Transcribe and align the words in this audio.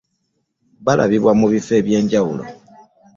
Balabibwa 0.85 1.31
mu 1.39 1.45
bifo 1.53 1.71
ebyenjawulo. 1.79 2.43